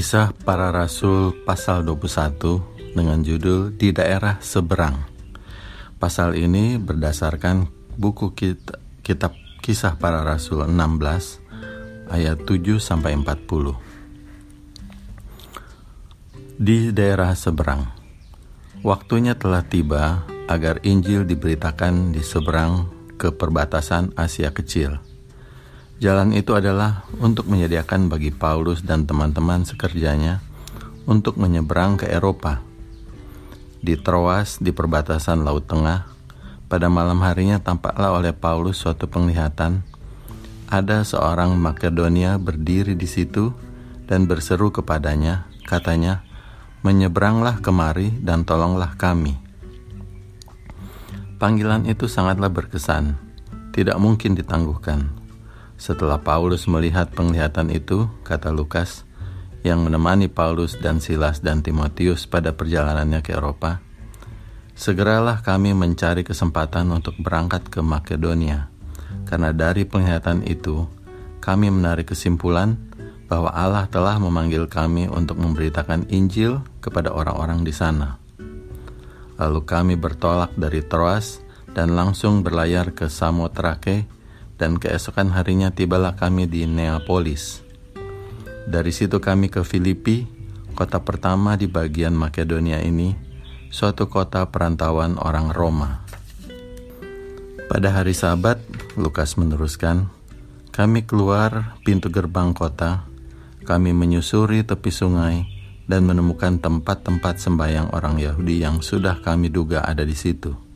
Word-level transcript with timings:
Kisah 0.00 0.32
Para 0.32 0.72
Rasul 0.72 1.44
pasal 1.44 1.84
21 1.84 2.96
dengan 2.96 3.20
judul 3.20 3.76
Di 3.76 3.92
Daerah 3.92 4.40
Seberang. 4.40 4.96
Pasal 6.00 6.40
ini 6.40 6.80
berdasarkan 6.80 7.68
buku 8.00 8.32
kitab 9.04 9.36
Kisah 9.60 10.00
Para 10.00 10.24
Rasul 10.24 10.64
16 10.64 12.16
ayat 12.16 12.40
7 12.48 12.80
sampai 12.80 13.12
40. 13.12 13.76
Di 16.56 16.96
daerah 16.96 17.36
seberang. 17.36 17.84
Waktunya 18.80 19.36
telah 19.36 19.68
tiba 19.68 20.24
agar 20.48 20.80
Injil 20.80 21.28
diberitakan 21.28 22.16
di 22.16 22.24
seberang 22.24 22.88
ke 23.20 23.36
perbatasan 23.36 24.16
Asia 24.16 24.48
Kecil 24.48 25.09
Jalan 26.00 26.32
itu 26.32 26.56
adalah 26.56 27.04
untuk 27.20 27.44
menyediakan 27.52 28.08
bagi 28.08 28.32
Paulus 28.32 28.80
dan 28.80 29.04
teman-teman 29.04 29.68
sekerjanya 29.68 30.40
untuk 31.04 31.36
menyeberang 31.36 32.00
ke 32.00 32.08
Eropa. 32.08 32.64
Di 33.84 34.00
Troas, 34.00 34.56
di 34.64 34.72
perbatasan 34.72 35.44
Laut 35.44 35.68
Tengah, 35.68 36.08
pada 36.72 36.88
malam 36.88 37.20
harinya 37.20 37.60
tampaklah 37.60 38.16
oleh 38.16 38.32
Paulus 38.32 38.80
suatu 38.80 39.12
penglihatan. 39.12 39.84
Ada 40.72 41.04
seorang 41.04 41.60
Makedonia 41.60 42.40
berdiri 42.40 42.96
di 42.96 43.04
situ 43.04 43.52
dan 44.08 44.24
berseru 44.24 44.72
kepadanya, 44.72 45.52
katanya, 45.68 46.24
"Menyeberanglah 46.80 47.60
kemari 47.60 48.08
dan 48.24 48.48
tolonglah 48.48 48.96
kami." 48.96 49.36
Panggilan 51.36 51.84
itu 51.84 52.08
sangatlah 52.08 52.48
berkesan, 52.48 53.20
tidak 53.76 54.00
mungkin 54.00 54.32
ditangguhkan 54.32 55.19
setelah 55.80 56.20
Paulus 56.20 56.68
melihat 56.68 57.08
penglihatan 57.16 57.72
itu, 57.72 58.04
kata 58.20 58.52
Lukas, 58.52 59.08
yang 59.64 59.80
menemani 59.80 60.28
Paulus 60.28 60.76
dan 60.76 61.00
Silas 61.00 61.40
dan 61.40 61.64
Timotius 61.64 62.28
pada 62.28 62.52
perjalanannya 62.52 63.24
ke 63.24 63.32
Eropa, 63.32 63.80
segeralah 64.76 65.40
kami 65.40 65.72
mencari 65.72 66.20
kesempatan 66.20 66.92
untuk 66.92 67.16
berangkat 67.16 67.72
ke 67.72 67.80
Makedonia, 67.80 68.68
karena 69.24 69.56
dari 69.56 69.88
penglihatan 69.88 70.44
itu 70.44 70.84
kami 71.40 71.72
menarik 71.72 72.12
kesimpulan 72.12 72.76
bahwa 73.24 73.48
Allah 73.48 73.88
telah 73.88 74.20
memanggil 74.20 74.68
kami 74.68 75.08
untuk 75.08 75.40
memberitakan 75.40 76.12
Injil 76.12 76.60
kepada 76.84 77.08
orang-orang 77.08 77.64
di 77.64 77.72
sana. 77.72 78.20
Lalu 79.40 79.64
kami 79.64 79.94
bertolak 79.96 80.52
dari 80.60 80.84
Troas 80.84 81.40
dan 81.72 81.96
langsung 81.96 82.44
berlayar 82.44 82.92
ke 82.92 83.08
Samotrake, 83.08 84.19
dan 84.60 84.76
keesokan 84.76 85.32
harinya 85.32 85.72
tibalah 85.72 86.12
kami 86.12 86.44
di 86.44 86.68
Neapolis. 86.68 87.64
Dari 88.68 88.92
situ 88.92 89.16
kami 89.16 89.48
ke 89.48 89.64
Filipi, 89.64 90.28
kota 90.76 91.00
pertama 91.00 91.56
di 91.56 91.64
bagian 91.64 92.12
Makedonia 92.12 92.84
ini, 92.84 93.16
suatu 93.72 94.12
kota 94.12 94.44
perantauan 94.52 95.16
orang 95.16 95.48
Roma. 95.48 96.04
Pada 97.72 97.88
hari 97.96 98.12
Sabat, 98.12 98.60
Lukas 99.00 99.40
meneruskan, 99.40 100.12
kami 100.76 101.08
keluar 101.08 101.80
pintu 101.80 102.12
gerbang 102.12 102.52
kota, 102.52 103.08
kami 103.64 103.96
menyusuri 103.96 104.60
tepi 104.60 104.92
sungai, 104.92 105.48
dan 105.88 106.04
menemukan 106.04 106.60
tempat-tempat 106.60 107.40
sembahyang 107.40 107.96
orang 107.96 108.20
Yahudi 108.20 108.62
yang 108.62 108.84
sudah 108.84 109.24
kami 109.24 109.50
duga 109.50 109.82
ada 109.82 110.06
di 110.06 110.14
situ 110.14 110.69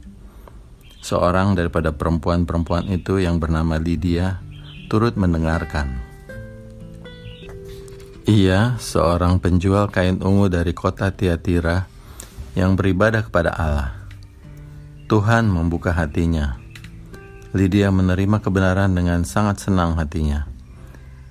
Seorang 1.04 1.52
daripada 1.52 1.92
perempuan-perempuan 1.92 2.88
itu 2.88 3.20
yang 3.20 3.36
bernama 3.36 3.76
Lydia 3.76 4.40
turut 4.88 5.20
mendengarkan. 5.20 6.00
Ia 8.24 8.80
seorang 8.80 9.36
penjual 9.36 9.92
kain 9.92 10.24
ungu 10.24 10.48
dari 10.48 10.72
kota 10.72 11.12
Tiatira 11.12 11.84
yang 12.56 12.72
beribadah 12.72 13.20
kepada 13.20 13.52
Allah. 13.52 13.92
Tuhan 15.04 15.44
membuka 15.44 15.92
hatinya. 15.92 16.56
Lydia 17.52 17.92
menerima 17.92 18.40
kebenaran 18.40 18.96
dengan 18.96 19.28
sangat 19.28 19.60
senang 19.60 20.00
hatinya. 20.00 20.48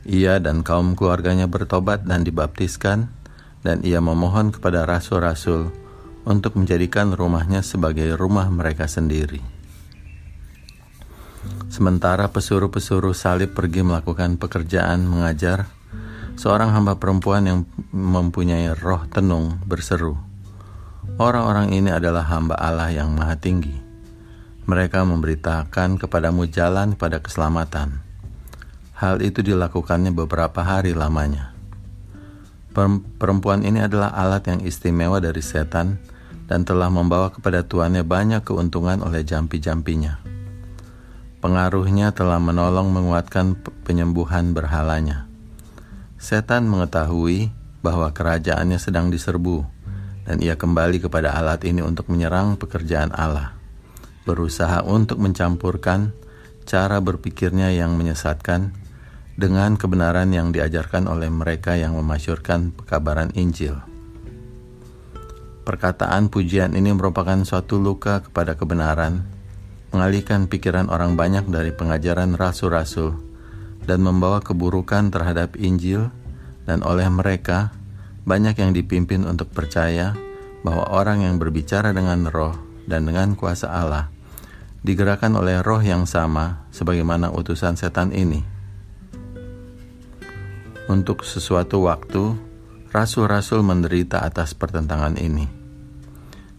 Ia 0.06 0.38
dan 0.38 0.62
kaum 0.62 0.94
keluarganya 0.94 1.50
bertobat 1.50 2.06
dan 2.06 2.22
dibaptiskan, 2.22 3.10
dan 3.66 3.82
ia 3.82 3.98
memohon 3.98 4.54
kepada 4.54 4.86
rasul-rasul 4.86 5.74
untuk 6.30 6.62
menjadikan 6.62 7.10
rumahnya 7.18 7.66
sebagai 7.66 8.14
rumah 8.14 8.54
mereka 8.54 8.86
sendiri. 8.86 9.53
Sementara 11.68 12.30
pesuruh-pesuruh 12.30 13.18
salib 13.18 13.58
pergi 13.58 13.82
melakukan 13.82 14.38
pekerjaan 14.38 15.06
mengajar, 15.06 15.68
seorang 16.38 16.72
hamba 16.72 17.02
perempuan 17.02 17.44
yang 17.50 17.60
mempunyai 17.90 18.72
roh 18.78 19.04
tenung 19.10 19.58
berseru, 19.66 20.20
Orang-orang 21.14 21.70
ini 21.76 21.94
adalah 21.94 22.26
hamba 22.26 22.58
Allah 22.58 22.90
yang 22.90 23.14
maha 23.14 23.38
tinggi. 23.38 23.76
Mereka 24.66 25.06
memberitakan 25.06 26.02
kepadamu 26.02 26.50
jalan 26.50 26.98
pada 26.98 27.22
keselamatan. 27.22 28.02
Hal 28.98 29.22
itu 29.22 29.46
dilakukannya 29.46 30.16
beberapa 30.16 30.64
hari 30.64 30.96
lamanya. 30.96 31.54
Perempuan 33.22 33.62
ini 33.62 33.86
adalah 33.86 34.10
alat 34.16 34.50
yang 34.50 34.60
istimewa 34.66 35.22
dari 35.22 35.44
setan 35.46 36.02
dan 36.50 36.66
telah 36.66 36.90
membawa 36.90 37.30
kepada 37.30 37.62
tuannya 37.62 38.02
banyak 38.02 38.42
keuntungan 38.42 39.06
oleh 39.06 39.22
jampi-jampinya. 39.22 40.33
Pengaruhnya 41.44 42.16
telah 42.16 42.40
menolong 42.40 42.88
menguatkan 42.96 43.60
penyembuhan 43.84 44.56
berhalanya. 44.56 45.28
Setan 46.16 46.72
mengetahui 46.72 47.52
bahwa 47.84 48.16
kerajaannya 48.16 48.80
sedang 48.80 49.12
diserbu, 49.12 49.68
dan 50.24 50.40
ia 50.40 50.56
kembali 50.56 51.04
kepada 51.04 51.36
alat 51.36 51.68
ini 51.68 51.84
untuk 51.84 52.08
menyerang 52.08 52.56
pekerjaan 52.56 53.12
Allah, 53.12 53.60
berusaha 54.24 54.88
untuk 54.88 55.20
mencampurkan 55.20 56.16
cara 56.64 57.04
berpikirnya 57.04 57.76
yang 57.76 58.00
menyesatkan 58.00 58.72
dengan 59.36 59.76
kebenaran 59.76 60.32
yang 60.32 60.56
diajarkan 60.56 61.12
oleh 61.12 61.28
mereka 61.28 61.76
yang 61.76 62.00
memasyurkan 62.00 62.72
pekabaran 62.72 63.36
Injil. 63.36 63.84
Perkataan 65.68 66.32
pujian 66.32 66.72
ini 66.72 66.96
merupakan 66.96 67.36
suatu 67.44 67.84
luka 67.84 68.24
kepada 68.24 68.56
kebenaran 68.56 69.43
mengalihkan 69.94 70.50
pikiran 70.50 70.90
orang 70.90 71.14
banyak 71.14 71.46
dari 71.48 71.70
pengajaran 71.70 72.34
rasul-rasul 72.34 73.14
dan 73.86 74.02
membawa 74.02 74.42
keburukan 74.42 75.14
terhadap 75.14 75.54
Injil 75.56 76.10
dan 76.66 76.82
oleh 76.82 77.06
mereka 77.14 77.70
banyak 78.26 78.58
yang 78.58 78.74
dipimpin 78.74 79.24
untuk 79.24 79.54
percaya 79.54 80.18
bahwa 80.66 80.90
orang 80.90 81.22
yang 81.22 81.38
berbicara 81.38 81.94
dengan 81.94 82.26
roh 82.26 82.58
dan 82.90 83.06
dengan 83.06 83.38
kuasa 83.38 83.70
Allah 83.70 84.10
digerakkan 84.84 85.32
oleh 85.38 85.64
roh 85.64 85.80
yang 85.80 86.04
sama 86.04 86.68
sebagaimana 86.74 87.32
utusan 87.32 87.80
setan 87.80 88.12
ini. 88.12 88.44
Untuk 90.92 91.24
sesuatu 91.24 91.88
waktu, 91.88 92.36
rasul-rasul 92.92 93.64
menderita 93.64 94.20
atas 94.20 94.52
pertentangan 94.52 95.16
ini. 95.16 95.48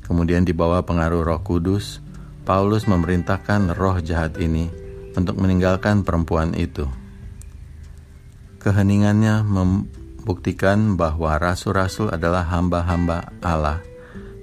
Kemudian 0.00 0.49
dibawa 0.49 0.81
pengaruh 0.84 1.21
Roh 1.21 1.41
Kudus, 1.44 2.04
Paulus 2.44 2.84
memerintahkan 2.84 3.72
roh 3.72 4.05
jahat 4.05 4.37
ini 4.37 4.69
untuk 5.16 5.41
meninggalkan 5.41 6.05
perempuan 6.05 6.53
itu. 6.53 6.84
Keheningannya 8.60 9.41
membuktikan 9.41 11.00
bahwa 11.00 11.41
rasul-rasul 11.41 12.12
adalah 12.12 12.44
hamba-hamba 12.44 13.32
Allah 13.41 13.81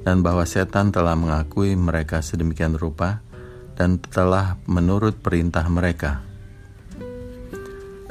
dan 0.01 0.25
bahwa 0.25 0.41
setan 0.49 0.89
telah 0.89 1.13
mengakui 1.13 1.77
mereka 1.77 2.25
sedemikian 2.25 2.73
rupa 2.73 3.21
dan 3.77 4.01
telah 4.01 4.57
menurut 4.65 5.21
perintah 5.21 5.65
mereka. 5.69 6.25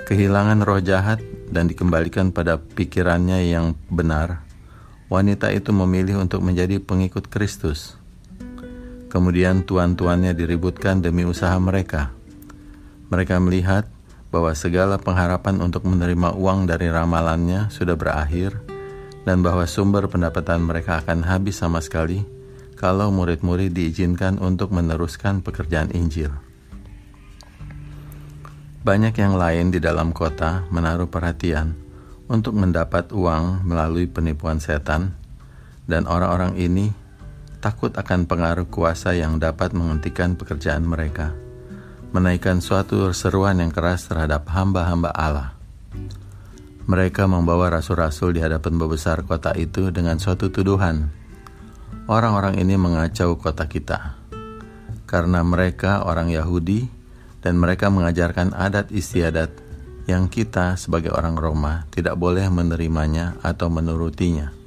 Kehilangan 0.07 0.63
roh 0.63 0.79
jahat 0.79 1.19
dan 1.51 1.67
dikembalikan 1.67 2.31
pada 2.31 2.63
pikirannya 2.63 3.47
yang 3.51 3.75
benar, 3.91 4.47
wanita 5.11 5.51
itu 5.51 5.75
memilih 5.75 6.23
untuk 6.23 6.43
menjadi 6.47 6.79
pengikut 6.79 7.27
Kristus 7.27 8.00
Kemudian 9.11 9.67
tuan-tuannya 9.67 10.33
diributkan 10.39 11.03
demi 11.03 11.27
usaha 11.27 11.59
mereka. 11.59 12.15
Mereka 13.11 13.43
melihat 13.43 13.91
bahwa 14.31 14.55
segala 14.55 15.03
pengharapan 15.03 15.59
untuk 15.59 15.83
menerima 15.83 16.39
uang 16.39 16.71
dari 16.71 16.87
ramalannya 16.87 17.75
sudah 17.75 17.99
berakhir 17.99 18.55
dan 19.27 19.43
bahwa 19.43 19.67
sumber 19.67 20.07
pendapatan 20.07 20.63
mereka 20.63 21.03
akan 21.03 21.27
habis 21.27 21.59
sama 21.59 21.83
sekali 21.83 22.23
kalau 22.79 23.13
murid-murid 23.13 23.75
diizinkan 23.75 24.39
untuk 24.39 24.73
meneruskan 24.73 25.43
pekerjaan 25.45 25.93
Injil. 25.93 26.33
Banyak 28.81 29.13
yang 29.21 29.37
lain 29.37 29.69
di 29.69 29.77
dalam 29.77 30.17
kota 30.17 30.65
menaruh 30.73 31.11
perhatian 31.13 31.77
untuk 32.31 32.57
mendapat 32.57 33.13
uang 33.13 33.67
melalui 33.69 34.09
penipuan 34.09 34.57
setan, 34.57 35.13
dan 35.85 36.09
orang-orang 36.09 36.57
ini 36.57 36.95
takut 37.61 37.93
akan 37.93 38.25
pengaruh 38.25 38.67
kuasa 38.67 39.13
yang 39.13 39.37
dapat 39.37 39.77
menghentikan 39.77 40.35
pekerjaan 40.35 40.83
mereka, 40.89 41.37
menaikkan 42.11 42.65
suatu 42.65 43.13
seruan 43.13 43.61
yang 43.61 43.69
keras 43.69 44.09
terhadap 44.09 44.49
hamba-hamba 44.49 45.13
Allah. 45.13 45.53
Mereka 46.89 47.29
membawa 47.31 47.71
rasul-rasul 47.71 48.35
di 48.35 48.41
hadapan 48.43 48.75
pembesar 48.81 49.23
kota 49.23 49.55
itu 49.55 49.95
dengan 49.95 50.19
suatu 50.19 50.51
tuduhan. 50.51 51.13
Orang-orang 52.11 52.59
ini 52.59 52.75
mengacau 52.75 53.39
kota 53.39 53.71
kita. 53.71 54.19
Karena 55.07 55.47
mereka 55.47 56.03
orang 56.03 56.35
Yahudi 56.35 56.91
dan 57.45 57.61
mereka 57.63 57.93
mengajarkan 57.95 58.57
adat 58.59 58.91
istiadat 58.91 59.55
yang 60.11 60.27
kita 60.27 60.75
sebagai 60.75 61.15
orang 61.15 61.39
Roma 61.39 61.87
tidak 61.95 62.19
boleh 62.19 62.51
menerimanya 62.51 63.39
atau 63.47 63.71
menurutinya. 63.71 64.60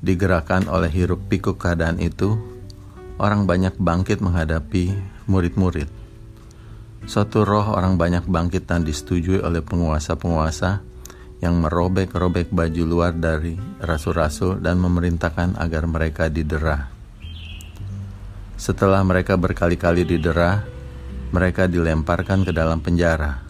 Digerakkan 0.00 0.68
oleh 0.68 0.88
hiruk 0.88 1.28
pikuk 1.28 1.60
keadaan 1.60 2.00
itu, 2.00 2.40
orang 3.20 3.44
banyak 3.44 3.76
bangkit 3.76 4.24
menghadapi 4.24 4.96
murid-murid 5.28 6.00
Suatu 7.08 7.48
roh 7.48 7.64
orang 7.72 7.96
banyak 7.96 8.28
bangkit 8.28 8.68
dan 8.68 8.84
disetujui 8.84 9.40
oleh 9.40 9.64
penguasa-penguasa 9.64 10.84
yang 11.40 11.56
merobek-robek 11.56 12.52
baju 12.52 12.82
luar 12.84 13.16
dari 13.16 13.56
rasul-rasul 13.80 14.60
dan 14.60 14.76
memerintahkan 14.76 15.56
agar 15.56 15.88
mereka 15.88 16.28
didera. 16.28 16.92
Setelah 18.60 19.00
mereka 19.00 19.40
berkali-kali 19.40 20.04
didera, 20.04 20.60
mereka 21.32 21.64
dilemparkan 21.64 22.44
ke 22.44 22.52
dalam 22.52 22.84
penjara. 22.84 23.40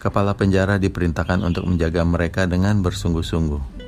Kepala 0.00 0.32
penjara 0.32 0.80
diperintahkan 0.80 1.44
untuk 1.44 1.68
menjaga 1.68 2.00
mereka 2.08 2.48
dengan 2.48 2.80
bersungguh-sungguh. 2.80 3.79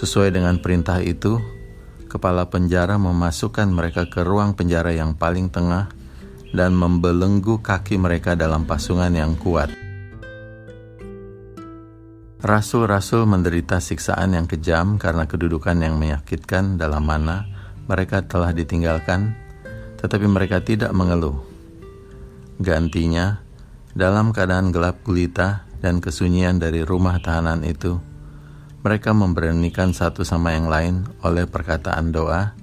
Sesuai 0.00 0.32
dengan 0.32 0.56
perintah 0.56 0.96
itu, 1.04 1.36
kepala 2.08 2.48
penjara 2.48 2.96
memasukkan 2.96 3.68
mereka 3.68 4.08
ke 4.08 4.24
ruang 4.24 4.56
penjara 4.56 4.96
yang 4.96 5.12
paling 5.12 5.52
tengah 5.52 5.92
dan 6.56 6.72
membelenggu 6.72 7.60
kaki 7.60 8.00
mereka 8.00 8.32
dalam 8.32 8.64
pasungan 8.64 9.12
yang 9.12 9.36
kuat. 9.36 9.68
Rasul-rasul 12.40 13.28
menderita 13.28 13.76
siksaan 13.76 14.32
yang 14.32 14.48
kejam 14.48 14.96
karena 14.96 15.28
kedudukan 15.28 15.76
yang 15.76 16.00
menyakitkan 16.00 16.80
dalam 16.80 17.04
mana 17.04 17.44
mereka 17.84 18.24
telah 18.24 18.56
ditinggalkan, 18.56 19.36
tetapi 20.00 20.24
mereka 20.24 20.64
tidak 20.64 20.96
mengeluh. 20.96 21.44
Gantinya, 22.56 23.44
dalam 23.92 24.32
keadaan 24.32 24.72
gelap 24.72 25.04
gulita 25.04 25.68
dan 25.84 26.00
kesunyian 26.00 26.56
dari 26.56 26.88
rumah 26.88 27.20
tahanan 27.20 27.60
itu, 27.68 28.00
mereka 28.80 29.12
memberanikan 29.12 29.92
satu 29.92 30.24
sama 30.24 30.56
yang 30.56 30.72
lain 30.72 31.04
oleh 31.20 31.44
perkataan 31.44 32.16
doa 32.16 32.56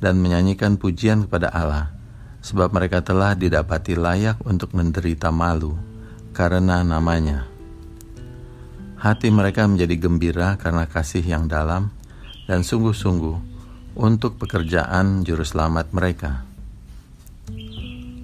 dan 0.00 0.16
menyanyikan 0.16 0.80
pujian 0.80 1.28
kepada 1.28 1.52
Allah 1.52 1.92
sebab 2.40 2.72
mereka 2.72 3.04
telah 3.04 3.36
didapati 3.36 3.92
layak 3.92 4.40
untuk 4.48 4.72
menderita 4.72 5.28
malu 5.28 5.76
karena 6.32 6.80
namanya. 6.80 7.44
Hati 8.98 9.30
mereka 9.30 9.68
menjadi 9.68 9.94
gembira 9.94 10.58
karena 10.58 10.88
kasih 10.88 11.22
yang 11.22 11.46
dalam 11.46 11.92
dan 12.48 12.64
sungguh-sungguh 12.64 13.36
untuk 13.94 14.40
pekerjaan 14.40 15.22
juru 15.22 15.44
selamat 15.44 15.92
mereka. 15.92 16.48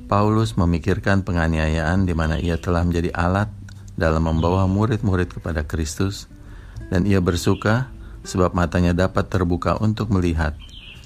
Paulus 0.08 0.56
memikirkan 0.56 1.22
penganiayaan 1.22 2.08
di 2.08 2.14
mana 2.16 2.40
ia 2.40 2.56
telah 2.56 2.82
menjadi 2.82 3.12
alat 3.12 3.52
dalam 3.94 4.26
membawa 4.26 4.66
murid-murid 4.66 5.38
kepada 5.38 5.62
Kristus 5.62 6.26
dan 6.88 7.08
ia 7.08 7.20
bersuka 7.20 7.92
sebab 8.24 8.56
matanya 8.56 8.96
dapat 8.96 9.28
terbuka 9.28 9.76
untuk 9.78 10.10
melihat 10.10 10.56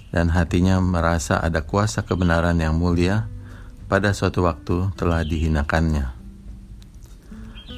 dan 0.09 0.33
hatinya 0.33 0.81
merasa 0.81 1.37
ada 1.43 1.61
kuasa 1.61 2.05
kebenaran 2.07 2.57
yang 2.57 2.79
mulia 2.79 3.29
pada 3.89 4.13
suatu 4.13 4.45
waktu 4.45 4.93
telah 4.97 5.25
dihinakannya. 5.25 6.17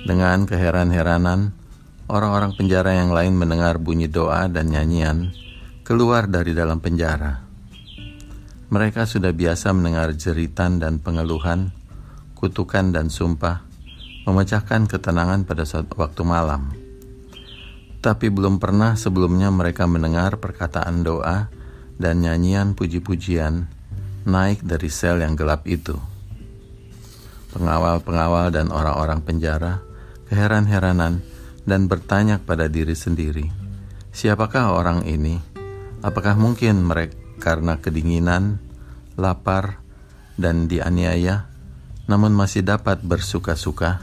Dengan 0.07 0.49
keheran-heranan, 0.49 1.53
orang-orang 2.09 2.57
penjara 2.57 2.97
yang 2.97 3.13
lain 3.13 3.37
mendengar 3.37 3.77
bunyi 3.77 4.09
doa 4.09 4.49
dan 4.49 4.73
nyanyian 4.73 5.35
keluar 5.85 6.31
dari 6.31 6.55
dalam 6.55 6.79
penjara. 6.79 7.43
Mereka 8.71 9.03
sudah 9.03 9.35
biasa 9.35 9.75
mendengar 9.75 10.15
jeritan 10.15 10.79
dan 10.79 11.03
pengeluhan, 11.03 11.75
kutukan 12.39 12.95
dan 12.95 13.11
sumpah, 13.11 13.67
memecahkan 14.31 14.87
ketenangan 14.87 15.43
pada 15.43 15.67
saat 15.67 15.91
waktu 15.99 16.23
malam. 16.23 16.80
Tapi 18.01 18.33
belum 18.33 18.57
pernah 18.57 18.97
sebelumnya 18.97 19.53
mereka 19.53 19.85
mendengar 19.85 20.41
perkataan 20.41 21.05
doa 21.05 21.53
dan 22.01 22.25
nyanyian 22.25 22.73
puji-pujian 22.73 23.69
naik 24.25 24.65
dari 24.65 24.89
sel 24.89 25.21
yang 25.21 25.37
gelap 25.37 25.69
itu. 25.69 26.01
Pengawal-pengawal 27.53 28.57
dan 28.57 28.73
orang-orang 28.73 29.21
penjara 29.21 29.85
keheran-heranan 30.33 31.21
dan 31.69 31.91
bertanya 31.93 32.41
kepada 32.41 32.73
diri 32.73 32.97
sendiri, 32.97 33.47
siapakah 34.17 34.73
orang 34.73 35.05
ini? 35.05 35.37
Apakah 36.01 36.41
mungkin 36.41 36.81
mereka 36.81 37.21
karena 37.37 37.77
kedinginan, 37.77 38.61
lapar, 39.21 39.81
dan 40.41 40.73
dianiaya, 40.73 41.53
namun 42.09 42.33
masih 42.33 42.65
dapat 42.65 43.05
bersuka-suka? 43.05 44.01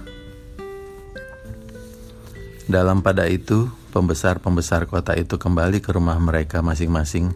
Dalam 2.67 2.99
pada 2.99 3.25
itu, 3.31 3.71
pembesar-pembesar 3.97 4.85
kota 4.85 5.17
itu 5.17 5.41
kembali 5.41 5.81
ke 5.81 5.89
rumah 5.89 6.21
mereka 6.21 6.61
masing-masing 6.61 7.33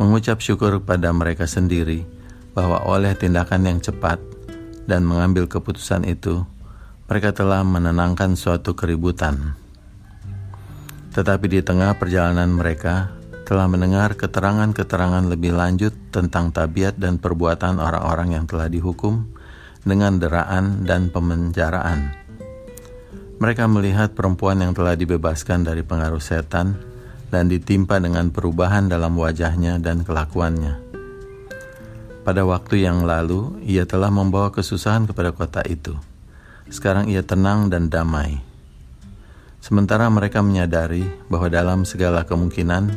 mengucap 0.00 0.40
syukur 0.40 0.80
pada 0.80 1.12
mereka 1.12 1.44
sendiri 1.44 2.08
bahwa 2.56 2.80
oleh 2.88 3.12
tindakan 3.12 3.68
yang 3.68 3.78
cepat 3.78 4.16
dan 4.88 5.04
mengambil 5.06 5.46
keputusan 5.46 6.08
itu, 6.08 6.42
mereka 7.06 7.30
telah 7.36 7.62
menenangkan 7.62 8.34
suatu 8.34 8.72
keributan. 8.72 9.54
Tetapi 11.12 11.46
di 11.46 11.60
tengah 11.60 11.94
perjalanan 12.00 12.48
mereka 12.48 13.12
telah 13.44 13.68
mendengar 13.68 14.16
keterangan-keterangan 14.16 15.28
lebih 15.28 15.52
lanjut 15.52 15.92
tentang 16.08 16.50
tabiat 16.50 16.96
dan 16.96 17.20
perbuatan 17.20 17.76
orang-orang 17.76 18.40
yang 18.40 18.44
telah 18.48 18.66
dihukum 18.66 19.28
dengan 19.84 20.16
deraan 20.16 20.88
dan 20.88 21.12
pemenjaraan. 21.12 22.21
Mereka 23.42 23.66
melihat 23.66 24.14
perempuan 24.14 24.62
yang 24.62 24.70
telah 24.70 24.94
dibebaskan 24.94 25.66
dari 25.66 25.82
pengaruh 25.82 26.22
setan 26.22 26.78
dan 27.26 27.50
ditimpa 27.50 27.98
dengan 27.98 28.30
perubahan 28.30 28.86
dalam 28.86 29.18
wajahnya 29.18 29.82
dan 29.82 30.06
kelakuannya. 30.06 30.78
Pada 32.22 32.46
waktu 32.46 32.86
yang 32.86 33.02
lalu, 33.02 33.58
ia 33.66 33.82
telah 33.82 34.14
membawa 34.14 34.54
kesusahan 34.54 35.10
kepada 35.10 35.34
kota 35.34 35.58
itu. 35.66 35.98
Sekarang 36.70 37.10
ia 37.10 37.26
tenang 37.26 37.66
dan 37.66 37.90
damai. 37.90 38.38
Sementara 39.58 40.06
mereka 40.06 40.38
menyadari 40.38 41.02
bahwa 41.26 41.50
dalam 41.50 41.82
segala 41.82 42.22
kemungkinan, 42.22 42.94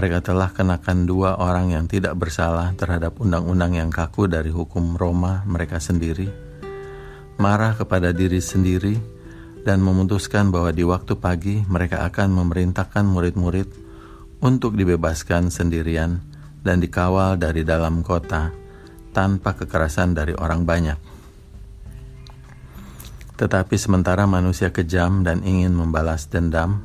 mereka 0.00 0.24
telah 0.24 0.48
kenakan 0.48 1.04
dua 1.04 1.36
orang 1.36 1.76
yang 1.76 1.84
tidak 1.84 2.16
bersalah 2.16 2.72
terhadap 2.72 3.20
undang-undang 3.20 3.76
yang 3.76 3.92
kaku 3.92 4.32
dari 4.32 4.48
hukum 4.48 4.96
Roma 4.96 5.44
mereka 5.44 5.76
sendiri, 5.76 6.32
marah 7.36 7.76
kepada 7.76 8.16
diri 8.16 8.40
sendiri, 8.40 9.13
dan 9.64 9.80
memutuskan 9.80 10.52
bahwa 10.52 10.70
di 10.70 10.84
waktu 10.84 11.16
pagi 11.16 11.64
mereka 11.64 12.04
akan 12.04 12.36
memerintahkan 12.36 13.02
murid-murid 13.08 13.68
untuk 14.44 14.76
dibebaskan 14.76 15.48
sendirian 15.48 16.20
dan 16.60 16.84
dikawal 16.84 17.40
dari 17.40 17.64
dalam 17.64 18.04
kota 18.04 18.52
tanpa 19.16 19.56
kekerasan 19.56 20.12
dari 20.12 20.36
orang 20.36 20.68
banyak. 20.68 20.98
Tetapi 23.34 23.74
sementara 23.80 24.28
manusia 24.28 24.70
kejam 24.70 25.24
dan 25.24 25.40
ingin 25.42 25.72
membalas 25.72 26.28
dendam 26.28 26.84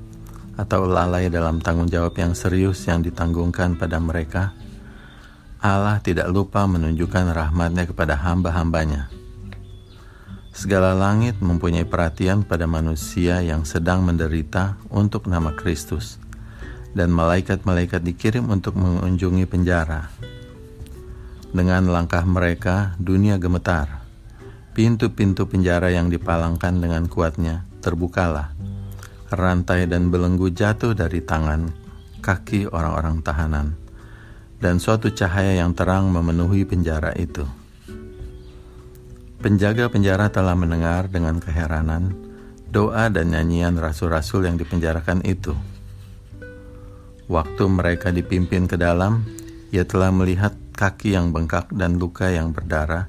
atau 0.56 0.88
lalai 0.88 1.28
dalam 1.28 1.60
tanggung 1.60 1.92
jawab 1.92 2.16
yang 2.16 2.34
serius 2.34 2.88
yang 2.88 3.04
ditanggungkan 3.04 3.76
pada 3.76 4.00
mereka, 4.02 4.56
Allah 5.60 6.00
tidak 6.00 6.32
lupa 6.32 6.64
menunjukkan 6.64 7.36
rahmatnya 7.36 7.86
kepada 7.86 8.16
hamba-hambanya 8.18 9.19
Segala 10.60 10.92
langit 10.92 11.40
mempunyai 11.40 11.88
perhatian 11.88 12.44
pada 12.44 12.68
manusia 12.68 13.40
yang 13.40 13.64
sedang 13.64 14.04
menderita 14.04 14.76
untuk 14.92 15.32
nama 15.32 15.56
Kristus, 15.56 16.20
dan 16.92 17.16
malaikat-malaikat 17.16 18.04
dikirim 18.04 18.44
untuk 18.52 18.76
mengunjungi 18.76 19.48
penjara. 19.48 20.12
Dengan 21.56 21.88
langkah 21.88 22.28
mereka, 22.28 23.00
dunia 23.00 23.40
gemetar. 23.40 24.04
Pintu-pintu 24.76 25.48
penjara 25.48 25.96
yang 25.96 26.12
dipalangkan 26.12 26.76
dengan 26.76 27.08
kuatnya 27.08 27.64
terbukalah. 27.80 28.52
Rantai 29.32 29.88
dan 29.88 30.12
belenggu 30.12 30.52
jatuh 30.52 30.92
dari 30.92 31.24
tangan, 31.24 31.72
kaki 32.20 32.68
orang-orang 32.68 33.24
tahanan, 33.24 33.80
dan 34.60 34.76
suatu 34.84 35.08
cahaya 35.16 35.56
yang 35.64 35.72
terang 35.72 36.12
memenuhi 36.12 36.68
penjara 36.68 37.16
itu. 37.16 37.48
Penjaga 39.40 39.88
penjara 39.88 40.28
telah 40.28 40.52
mendengar 40.52 41.08
dengan 41.08 41.40
keheranan 41.40 42.12
doa 42.76 43.08
dan 43.08 43.32
nyanyian 43.32 43.80
rasul-rasul 43.80 44.44
yang 44.44 44.60
dipenjarakan 44.60 45.24
itu. 45.24 45.56
Waktu 47.32 47.64
mereka 47.72 48.12
dipimpin 48.12 48.68
ke 48.68 48.76
dalam, 48.76 49.24
ia 49.72 49.88
telah 49.88 50.12
melihat 50.12 50.52
kaki 50.76 51.16
yang 51.16 51.32
bengkak 51.32 51.72
dan 51.72 51.96
luka 51.96 52.28
yang 52.28 52.52
berdarah, 52.52 53.08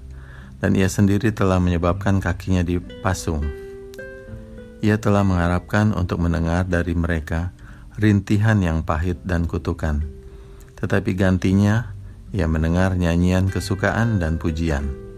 dan 0.62 0.78
ia 0.78 0.86
sendiri 0.86 1.34
telah 1.34 1.58
menyebabkan 1.58 2.22
kakinya 2.22 2.62
dipasung. 2.62 3.42
ia 4.80 4.96
telah 4.96 5.20
mengharapkan 5.20 5.92
untuk 5.92 6.24
mendengar 6.24 6.64
dari 6.64 6.96
mereka 6.96 7.52
rintihan 8.00 8.56
yang 8.64 8.80
pahit 8.80 9.20
dan 9.28 9.44
kutukan. 9.44 10.00
Tetapi 10.78 11.12
gantinya, 11.12 11.92
ia 12.32 12.48
mendengar 12.48 12.96
nyanyian 12.96 13.52
kesukaan 13.52 14.16
dan 14.22 14.40
pujian. 14.40 15.09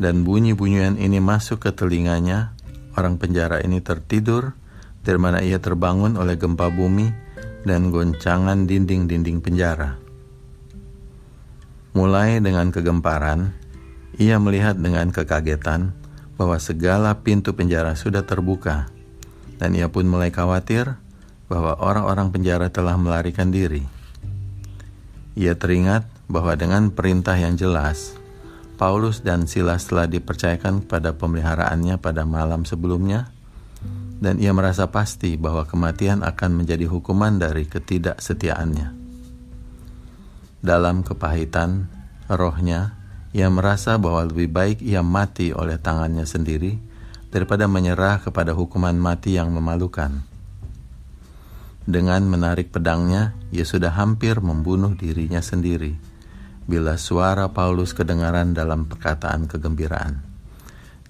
Dan 0.00 0.24
bunyi-bunyian 0.24 0.96
ini 0.96 1.20
masuk 1.20 1.68
ke 1.68 1.70
telinganya, 1.72 2.56
orang 2.96 3.16
penjara 3.20 3.60
ini 3.60 3.80
tertidur, 3.80 4.56
dari 5.02 5.18
mana 5.18 5.42
ia 5.42 5.58
terbangun 5.58 6.14
oleh 6.14 6.38
gempa 6.38 6.70
bumi 6.70 7.10
dan 7.66 7.90
goncangan 7.90 8.66
dinding-dinding 8.66 9.42
penjara. 9.42 9.98
Mulai 11.92 12.40
dengan 12.40 12.72
kegemparan, 12.72 13.52
ia 14.16 14.40
melihat 14.40 14.80
dengan 14.80 15.12
kekagetan 15.12 15.92
bahwa 16.40 16.56
segala 16.56 17.20
pintu 17.20 17.52
penjara 17.52 17.92
sudah 17.94 18.24
terbuka, 18.24 18.88
dan 19.60 19.76
ia 19.76 19.92
pun 19.92 20.08
mulai 20.08 20.32
khawatir 20.32 20.96
bahwa 21.52 21.76
orang-orang 21.76 22.32
penjara 22.32 22.72
telah 22.72 22.96
melarikan 22.96 23.52
diri. 23.52 23.84
Ia 25.36 25.52
teringat 25.52 26.08
bahwa 26.32 26.56
dengan 26.56 26.88
perintah 26.88 27.36
yang 27.36 27.60
jelas, 27.60 28.16
Paulus 28.80 29.22
dan 29.22 29.46
Silas 29.46 29.86
telah 29.86 30.08
dipercayakan 30.08 30.84
pada 30.88 31.14
pemeliharaannya 31.14 32.00
pada 32.00 32.24
malam 32.26 32.64
sebelumnya, 32.66 33.30
dan 34.22 34.38
ia 34.38 34.54
merasa 34.54 34.86
pasti 34.90 35.34
bahwa 35.34 35.66
kematian 35.66 36.22
akan 36.22 36.62
menjadi 36.62 36.86
hukuman 36.86 37.42
dari 37.42 37.66
ketidaksetiaannya. 37.66 38.94
Dalam 40.62 41.02
kepahitan 41.02 41.90
rohnya, 42.30 42.94
ia 43.34 43.50
merasa 43.50 43.98
bahwa 43.98 44.28
lebih 44.28 44.52
baik 44.52 44.78
ia 44.78 45.02
mati 45.02 45.50
oleh 45.50 45.80
tangannya 45.80 46.22
sendiri 46.22 46.78
daripada 47.32 47.66
menyerah 47.66 48.22
kepada 48.22 48.54
hukuman 48.54 48.94
mati 48.94 49.40
yang 49.40 49.50
memalukan. 49.50 50.22
Dengan 51.82 52.22
menarik 52.30 52.70
pedangnya, 52.70 53.34
ia 53.50 53.66
sudah 53.66 53.90
hampir 53.98 54.38
membunuh 54.38 54.94
dirinya 54.94 55.42
sendiri. 55.42 55.98
Bila 56.62 56.94
suara 56.94 57.50
Paulus 57.50 57.90
kedengaran 57.90 58.54
dalam 58.54 58.86
perkataan 58.86 59.50
kegembiraan, 59.50 60.22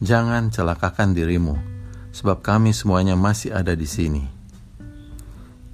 "Jangan 0.00 0.48
celakakan 0.48 1.12
dirimu, 1.12 1.60
sebab 2.08 2.40
kami 2.40 2.72
semuanya 2.72 3.20
masih 3.20 3.52
ada 3.52 3.76
di 3.76 3.84
sini." 3.84 4.24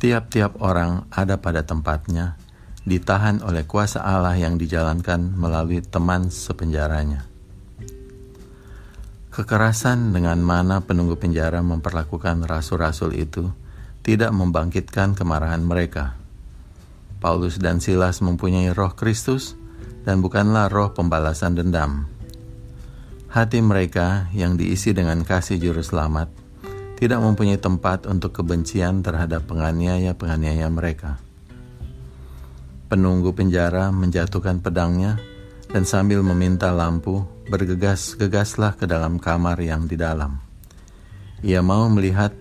Tiap-tiap 0.03 0.59
orang 0.59 1.07
ada 1.15 1.39
pada 1.39 1.63
tempatnya, 1.63 2.39
ditahan 2.83 3.39
oleh 3.47 3.67
kuasa 3.67 4.03
Allah 4.03 4.35
yang 4.35 4.59
dijalankan 4.59 5.35
melalui 5.39 5.79
teman 5.83 6.31
sepenjaranya. 6.31 7.27
Kekerasan 9.31 10.11
dengan 10.11 10.43
mana 10.43 10.83
penunggu 10.83 11.15
penjara 11.15 11.63
memperlakukan 11.63 12.43
rasul-rasul 12.43 13.15
itu 13.15 13.47
tidak 14.03 14.35
membangkitkan 14.35 15.15
kemarahan 15.15 15.63
mereka. 15.63 16.19
Paulus 17.23 17.63
dan 17.63 17.79
Silas 17.79 18.19
mempunyai 18.19 18.75
roh 18.75 18.95
Kristus 18.99 19.55
dan 20.03 20.25
bukanlah 20.25 20.71
roh 20.71 20.95
pembalasan 20.95 21.59
dendam. 21.59 22.09
Hati 23.29 23.61
mereka 23.61 24.33
yang 24.33 24.57
diisi 24.57 24.97
dengan 24.97 25.21
kasih 25.23 25.61
juru 25.61 25.85
selamat 25.85 26.33
tidak 26.97 27.21
mempunyai 27.21 27.61
tempat 27.61 28.09
untuk 28.09 28.35
kebencian 28.35 29.05
terhadap 29.05 29.47
penganiaya-penganiaya 29.47 30.67
mereka. 30.73 31.21
Penunggu 32.89 33.37
penjara 33.37 33.93
menjatuhkan 33.93 34.65
pedangnya 34.65 35.21
dan 35.69 35.85
sambil 35.85 36.25
meminta 36.25 36.73
lampu 36.73 37.23
bergegas-gegaslah 37.53 38.81
ke 38.81 38.89
dalam 38.89 39.21
kamar 39.21 39.61
yang 39.61 39.85
di 39.85 39.95
dalam. 40.01 40.41
Ia 41.45 41.61
mau 41.61 41.87
melihat 41.93 42.33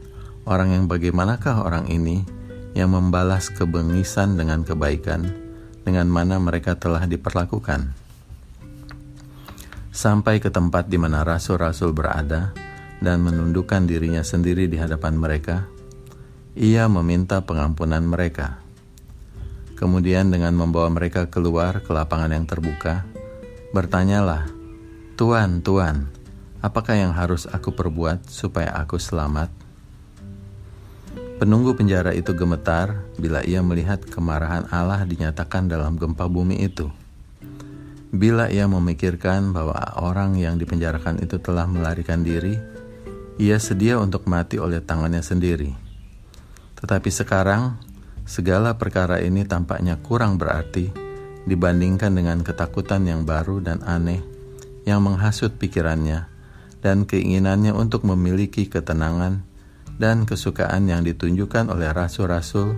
Orang 0.48 0.72
yang 0.72 0.88
bagaimanakah 0.88 1.67
orang 1.67 1.91
ini 1.91 2.24
yang 2.72 2.96
membalas 2.96 3.51
kebengisan 3.51 4.39
dengan 4.39 4.63
kebaikan 4.63 5.27
dengan 5.88 6.12
mana 6.12 6.36
mereka 6.36 6.75
telah 6.75 7.08
diperlakukan? 7.08 7.96
Sampai 9.96 10.44
ke 10.44 10.51
tempat 10.51 10.91
di 10.91 11.00
mana 11.00 11.24
rasul-rasul 11.24 11.96
berada 11.96 12.51
dan 13.00 13.24
menundukkan 13.24 13.88
dirinya 13.88 14.20
sendiri 14.20 14.67
di 14.67 14.75
hadapan 14.75 15.15
mereka, 15.15 15.63
ia 16.60 16.91
meminta 16.91 17.39
pengampunan 17.39 18.03
mereka. 18.03 18.60
Kemudian 19.79 20.27
dengan 20.27 20.60
membawa 20.60 20.91
mereka 20.91 21.32
keluar 21.32 21.79
ke 21.79 21.96
lapangan 21.96 22.36
yang 22.36 22.44
terbuka, 22.44 23.08
bertanyalah, 23.72 24.44
Tuan, 25.15 25.63
Tuan, 25.63 26.12
apakah 26.60 27.00
yang 27.00 27.15
harus 27.15 27.48
aku 27.48 27.72
perbuat 27.72 28.27
supaya 28.27 28.75
aku 28.75 29.00
selamat?' 29.00 29.66
Penunggu 31.38 31.77
penjara 31.77 32.17
itu 32.17 32.34
gemetar 32.34 33.06
bila 33.22 33.46
ia 33.46 33.62
melihat 33.62 34.01
kemarahan 34.01 34.65
Allah 34.74 35.06
dinyatakan 35.06 35.70
dalam 35.70 35.94
gempa 35.94 36.25
bumi 36.25 36.65
itu. 36.65 36.89
Bila 38.10 38.50
ia 38.50 38.65
memikirkan 38.65 39.53
bahwa 39.53 39.77
orang 40.01 40.34
yang 40.41 40.58
dipenjarakan 40.58 41.22
itu 41.22 41.38
telah 41.38 41.70
melarikan 41.70 42.25
diri, 42.25 42.58
ia 43.38 43.62
sedia 43.62 44.01
untuk 44.01 44.25
mati 44.25 44.58
oleh 44.58 44.82
tangannya 44.82 45.22
sendiri. 45.22 45.77
Tetapi 46.82 47.10
sekarang, 47.13 47.77
segala 48.25 48.74
perkara 48.74 49.22
ini 49.22 49.46
tampaknya 49.46 50.01
kurang 50.01 50.41
berarti 50.41 50.89
dibandingkan 51.46 52.17
dengan 52.17 52.41
ketakutan 52.41 53.06
yang 53.06 53.29
baru 53.29 53.62
dan 53.62 53.86
aneh 53.86 54.25
yang 54.89 55.06
menghasut 55.06 55.53
pikirannya 55.62 56.25
dan 56.82 57.06
keinginannya 57.06 57.77
untuk 57.77 58.03
memiliki 58.10 58.65
ketenangan 58.65 59.47
dan 59.98 60.30
kesukaan 60.30 60.86
yang 60.86 61.01
ditunjukkan 61.01 61.74
oleh 61.74 61.89
rasul-rasul 61.89 62.77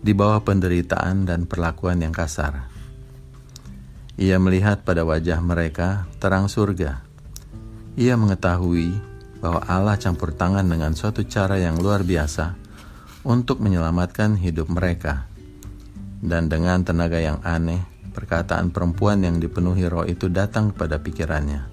di 0.00 0.14
bawah 0.14 0.42
penderitaan 0.46 1.26
dan 1.26 1.50
perlakuan 1.50 1.98
yang 1.98 2.14
kasar. 2.14 2.70
Ia 4.14 4.38
melihat 4.38 4.86
pada 4.86 5.02
wajah 5.02 5.42
mereka 5.42 6.06
terang 6.22 6.46
surga. 6.46 7.02
Ia 7.98 8.14
mengetahui 8.14 8.94
bahwa 9.42 9.60
Allah 9.66 9.98
campur 9.98 10.30
tangan 10.30 10.62
dengan 10.62 10.94
suatu 10.94 11.26
cara 11.26 11.58
yang 11.58 11.82
luar 11.82 12.06
biasa 12.06 12.54
untuk 13.26 13.58
menyelamatkan 13.58 14.38
hidup 14.38 14.70
mereka. 14.70 15.26
Dan 16.24 16.46
dengan 16.46 16.86
tenaga 16.86 17.18
yang 17.18 17.42
aneh, 17.42 17.82
perkataan 18.14 18.70
perempuan 18.70 19.20
yang 19.26 19.42
dipenuhi 19.42 19.84
roh 19.90 20.06
itu 20.06 20.30
datang 20.30 20.70
pada 20.70 21.02
pikirannya. 21.02 21.66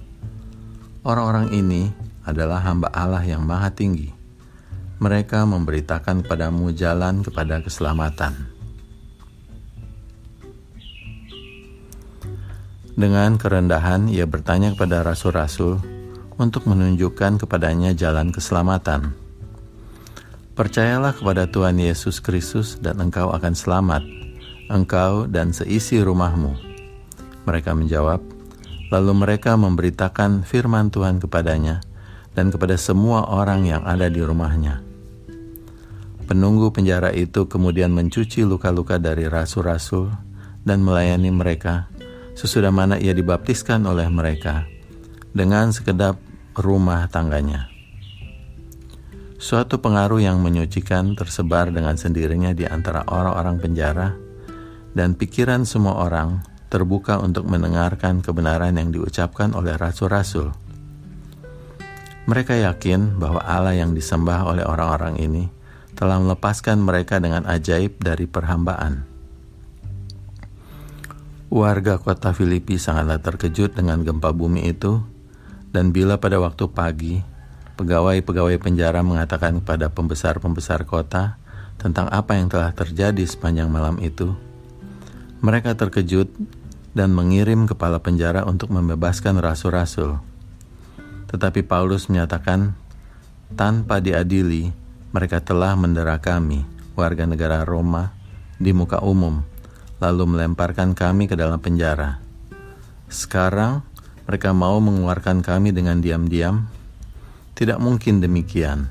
Orang-orang 1.06 1.54
ini 1.54 1.94
adalah 2.26 2.66
hamba 2.66 2.90
Allah 2.90 3.22
yang 3.22 3.46
maha 3.46 3.70
tinggi 3.72 4.21
mereka 5.02 5.50
memberitakan 5.50 6.22
kepadamu 6.22 6.70
jalan 6.78 7.26
kepada 7.26 7.58
keselamatan. 7.66 8.38
Dengan 12.94 13.34
kerendahan, 13.42 14.06
ia 14.14 14.30
bertanya 14.30 14.78
kepada 14.78 15.02
rasul-rasul 15.02 15.82
untuk 16.38 16.70
menunjukkan 16.70 17.42
kepadanya 17.42 17.98
jalan 17.98 18.30
keselamatan. 18.30 19.18
Percayalah 20.54 21.18
kepada 21.18 21.50
Tuhan 21.50 21.82
Yesus 21.82 22.22
Kristus, 22.22 22.78
dan 22.78 23.02
engkau 23.02 23.34
akan 23.34 23.58
selamat, 23.58 24.06
engkau 24.70 25.26
dan 25.26 25.50
seisi 25.50 25.98
rumahmu. 25.98 26.54
Mereka 27.50 27.74
menjawab, 27.74 28.22
lalu 28.94 29.12
mereka 29.18 29.58
memberitakan 29.58 30.46
firman 30.46 30.94
Tuhan 30.94 31.18
kepadanya 31.18 31.82
dan 32.38 32.54
kepada 32.54 32.78
semua 32.78 33.26
orang 33.34 33.66
yang 33.66 33.82
ada 33.82 34.06
di 34.06 34.22
rumahnya. 34.22 34.91
Penunggu 36.32 36.72
penjara 36.72 37.12
itu 37.12 37.44
kemudian 37.44 37.92
mencuci 37.92 38.48
luka-luka 38.48 38.96
dari 38.96 39.28
rasul-rasul 39.28 40.16
dan 40.64 40.80
melayani 40.80 41.28
mereka 41.28 41.92
sesudah 42.40 42.72
mana 42.72 42.96
ia 42.96 43.12
dibaptiskan 43.12 43.84
oleh 43.84 44.08
mereka 44.08 44.64
dengan 45.36 45.76
sekedap 45.76 46.16
rumah 46.56 47.12
tangganya. 47.12 47.68
Suatu 49.44 49.84
pengaruh 49.84 50.24
yang 50.24 50.40
menyucikan 50.40 51.20
tersebar 51.20 51.68
dengan 51.68 52.00
sendirinya 52.00 52.56
di 52.56 52.64
antara 52.64 53.04
orang-orang 53.12 53.60
penjara 53.60 54.16
dan 54.96 55.20
pikiran 55.20 55.68
semua 55.68 56.00
orang 56.00 56.48
terbuka 56.72 57.20
untuk 57.20 57.44
mendengarkan 57.44 58.24
kebenaran 58.24 58.80
yang 58.80 58.88
diucapkan 58.88 59.52
oleh 59.52 59.76
rasul-rasul. 59.76 60.48
Mereka 62.24 62.56
yakin 62.56 63.20
bahwa 63.20 63.44
Allah 63.44 63.76
yang 63.76 63.92
disembah 63.92 64.48
oleh 64.48 64.64
orang-orang 64.64 65.20
ini 65.20 65.60
telah 66.02 66.18
melepaskan 66.18 66.82
mereka 66.82 67.22
dengan 67.22 67.46
ajaib 67.46 68.02
dari 68.02 68.26
perhambaan. 68.26 69.06
Warga 71.54 72.02
kota 72.02 72.34
Filipi 72.34 72.82
sangatlah 72.82 73.22
terkejut 73.22 73.78
dengan 73.78 74.02
gempa 74.02 74.34
bumi 74.34 74.66
itu, 74.66 75.06
dan 75.70 75.94
bila 75.94 76.18
pada 76.18 76.42
waktu 76.42 76.66
pagi, 76.74 77.22
pegawai-pegawai 77.78 78.58
penjara 78.58 79.06
mengatakan 79.06 79.62
kepada 79.62 79.94
pembesar-pembesar 79.94 80.90
kota 80.90 81.38
tentang 81.78 82.10
apa 82.10 82.34
yang 82.34 82.50
telah 82.50 82.74
terjadi 82.74 83.22
sepanjang 83.22 83.70
malam 83.70 84.02
itu, 84.02 84.34
mereka 85.38 85.78
terkejut 85.78 86.34
dan 86.98 87.14
mengirim 87.14 87.70
kepala 87.70 88.02
penjara 88.02 88.42
untuk 88.42 88.74
membebaskan 88.74 89.38
rasul-rasul. 89.38 90.18
Tetapi 91.30 91.62
Paulus 91.62 92.10
menyatakan 92.10 92.74
tanpa 93.54 94.02
diadili, 94.02 94.81
mereka 95.12 95.44
telah 95.44 95.76
mendera 95.76 96.16
kami, 96.24 96.64
warga 96.96 97.28
negara 97.28 97.68
Roma, 97.68 98.16
di 98.56 98.72
muka 98.72 99.04
umum, 99.04 99.44
lalu 100.00 100.24
melemparkan 100.24 100.96
kami 100.96 101.28
ke 101.28 101.36
dalam 101.36 101.60
penjara. 101.60 102.24
Sekarang 103.12 103.84
mereka 104.24 104.56
mau 104.56 104.80
mengeluarkan 104.80 105.44
kami 105.44 105.76
dengan 105.76 106.00
diam-diam. 106.00 106.64
Tidak 107.52 107.76
mungkin 107.76 108.24
demikian. 108.24 108.88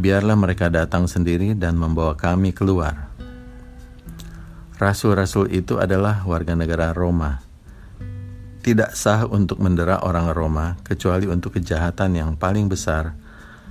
Biarlah 0.00 0.34
mereka 0.40 0.72
datang 0.72 1.04
sendiri 1.04 1.52
dan 1.52 1.76
membawa 1.76 2.16
kami 2.16 2.56
keluar. 2.56 3.12
Rasul-rasul 4.80 5.52
itu 5.52 5.76
adalah 5.76 6.24
warga 6.24 6.56
negara 6.56 6.96
Roma. 6.96 7.44
Tidak 8.64 8.96
sah 8.96 9.28
untuk 9.28 9.60
mendera 9.60 10.00
orang 10.00 10.32
Roma 10.32 10.80
kecuali 10.80 11.28
untuk 11.28 11.60
kejahatan 11.60 12.16
yang 12.16 12.30
paling 12.40 12.70
besar 12.70 13.27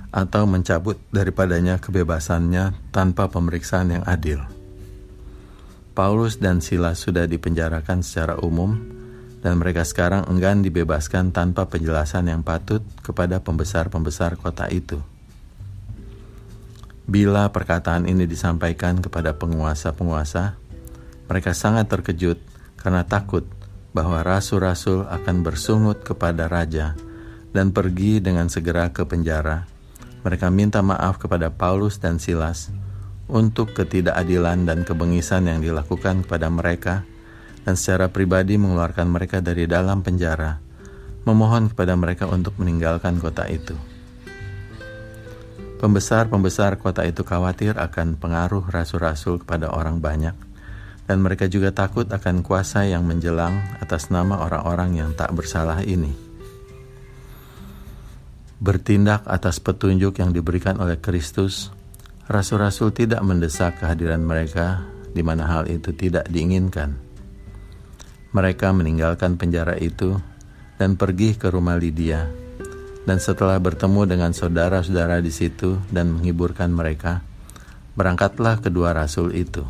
atau 0.08 0.48
mencabut 0.48 0.96
daripadanya 1.12 1.76
kebebasannya 1.76 2.92
tanpa 2.94 3.28
pemeriksaan 3.28 4.00
yang 4.00 4.04
adil. 4.08 4.40
Paulus 5.92 6.38
dan 6.38 6.62
Silas 6.62 7.02
sudah 7.02 7.26
dipenjarakan 7.26 8.06
secara 8.06 8.38
umum 8.38 8.78
dan 9.42 9.58
mereka 9.58 9.82
sekarang 9.82 10.26
enggan 10.30 10.62
dibebaskan 10.62 11.34
tanpa 11.34 11.66
penjelasan 11.66 12.30
yang 12.30 12.42
patut 12.46 12.82
kepada 13.02 13.42
pembesar-pembesar 13.42 14.38
kota 14.38 14.70
itu. 14.70 14.98
Bila 17.08 17.48
perkataan 17.48 18.04
ini 18.04 18.28
disampaikan 18.28 19.00
kepada 19.00 19.32
penguasa-penguasa, 19.32 20.60
mereka 21.26 21.56
sangat 21.56 21.88
terkejut 21.88 22.38
karena 22.76 23.02
takut 23.08 23.48
bahwa 23.96 24.20
rasul-rasul 24.20 25.08
akan 25.08 25.40
bersungut 25.40 26.04
kepada 26.04 26.46
raja 26.46 26.92
dan 27.50 27.72
pergi 27.72 28.20
dengan 28.20 28.52
segera 28.52 28.92
ke 28.92 29.08
penjara. 29.08 29.77
Mereka 30.26 30.50
minta 30.50 30.82
maaf 30.82 31.22
kepada 31.22 31.52
Paulus 31.52 32.02
dan 32.02 32.18
Silas 32.18 32.74
untuk 33.28 33.76
ketidakadilan 33.76 34.64
dan 34.64 34.82
kebengisan 34.82 35.46
yang 35.46 35.60
dilakukan 35.60 36.24
kepada 36.26 36.48
mereka 36.48 37.04
dan 37.68 37.76
secara 37.76 38.08
pribadi 38.08 38.56
mengeluarkan 38.56 39.12
mereka 39.12 39.44
dari 39.44 39.68
dalam 39.68 40.00
penjara, 40.00 40.56
memohon 41.28 41.68
kepada 41.68 41.92
mereka 42.00 42.24
untuk 42.24 42.56
meninggalkan 42.56 43.20
kota 43.20 43.44
itu. 43.44 43.76
Pembesar-pembesar 45.78 46.80
kota 46.82 47.06
itu 47.06 47.22
khawatir 47.22 47.78
akan 47.78 48.18
pengaruh 48.18 48.66
rasul-rasul 48.66 49.44
kepada 49.44 49.70
orang 49.70 50.02
banyak, 50.02 50.34
dan 51.06 51.22
mereka 51.22 51.46
juga 51.46 51.70
takut 51.70 52.08
akan 52.08 52.42
kuasa 52.42 52.88
yang 52.88 53.06
menjelang 53.06 53.60
atas 53.78 54.10
nama 54.10 54.42
orang-orang 54.42 54.98
yang 54.98 55.10
tak 55.14 55.30
bersalah 55.36 55.84
ini. 55.84 56.27
Bertindak 58.58 59.22
atas 59.30 59.62
petunjuk 59.62 60.18
yang 60.18 60.34
diberikan 60.34 60.82
oleh 60.82 60.98
Kristus, 60.98 61.70
rasul-rasul 62.26 62.90
tidak 62.90 63.22
mendesak 63.22 63.78
kehadiran 63.78 64.18
mereka 64.18 64.82
di 65.14 65.22
mana 65.22 65.46
hal 65.46 65.70
itu 65.70 65.94
tidak 65.94 66.26
diinginkan. 66.26 66.98
Mereka 68.34 68.74
meninggalkan 68.74 69.38
penjara 69.38 69.78
itu 69.78 70.18
dan 70.74 70.98
pergi 70.98 71.38
ke 71.38 71.54
rumah 71.54 71.78
Lydia. 71.78 72.26
Dan 73.06 73.22
setelah 73.22 73.62
bertemu 73.62 74.10
dengan 74.10 74.34
saudara-saudara 74.34 75.22
di 75.22 75.30
situ 75.30 75.78
dan 75.94 76.10
menghiburkan 76.10 76.74
mereka, 76.74 77.22
berangkatlah 77.94 78.58
kedua 78.58 78.90
rasul 78.90 79.38
itu. 79.38 79.62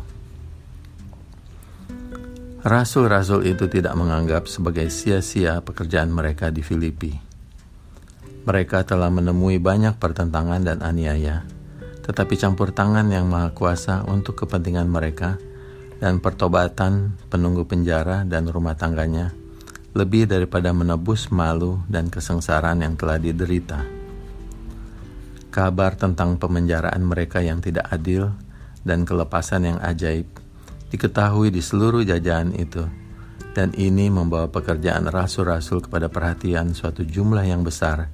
Rasul-rasul 2.65 3.47
itu 3.47 3.69
tidak 3.69 3.93
menganggap 3.95 4.49
sebagai 4.49 4.89
sia-sia 4.89 5.61
pekerjaan 5.61 6.11
mereka 6.11 6.51
di 6.51 6.59
Filipi. 6.65 7.28
Mereka 8.49 8.89
telah 8.89 9.13
menemui 9.13 9.61
banyak 9.61 10.01
pertentangan 10.01 10.65
dan 10.65 10.81
aniaya, 10.81 11.45
tetapi 12.01 12.33
campur 12.33 12.73
tangan 12.73 13.05
yang 13.13 13.29
maha 13.29 13.53
kuasa 13.53 14.01
untuk 14.09 14.41
kepentingan 14.41 14.89
mereka– 14.89 15.37
dan 15.99 16.23
pertobatan 16.23 17.19
penunggu 17.27 17.67
penjara 17.67 18.23
dan 18.23 18.47
rumah 18.47 18.73
tangganya 18.73 19.35
lebih 19.91 20.25
daripada 20.25 20.71
menebus 20.71 21.27
malu 21.27 21.83
dan 21.91 22.07
kesengsaraan 22.07 22.85
yang 22.85 22.95
telah 22.95 23.19
diderita. 23.19 23.83
Kabar 25.51 25.97
tentang 25.99 26.39
pemenjaraan 26.39 27.03
mereka 27.03 27.43
yang 27.43 27.59
tidak 27.59 27.89
adil 27.91 28.31
dan 28.85 29.03
kelepasan 29.03 29.75
yang 29.75 29.79
ajaib 29.83 30.29
diketahui 30.93 31.49
di 31.49 31.59
seluruh 31.59 32.05
jajahan 32.05 32.53
itu, 32.53 32.85
dan 33.57 33.73
ini 33.77 34.13
membawa 34.13 34.49
pekerjaan 34.49 35.09
rasul-rasul 35.09 35.85
kepada 35.85 36.09
perhatian 36.09 36.73
suatu 36.73 37.01
jumlah 37.01 37.45
yang 37.45 37.65
besar, 37.65 38.13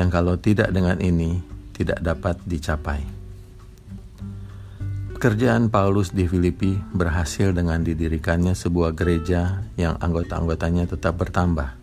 yang 0.00 0.08
kalau 0.08 0.40
tidak 0.40 0.72
dengan 0.72 0.96
ini 1.04 1.44
tidak 1.76 2.00
dapat 2.00 2.40
dicapai. 2.48 3.04
Pekerjaan 5.20 5.68
Paulus 5.68 6.16
di 6.16 6.24
Filipi 6.24 6.72
berhasil 6.96 7.52
dengan 7.52 7.84
didirikannya 7.84 8.56
sebuah 8.56 8.96
gereja 8.96 9.60
yang 9.76 10.00
anggota-anggotanya 10.00 10.88
tetap 10.88 11.20
bertambah. 11.20 11.76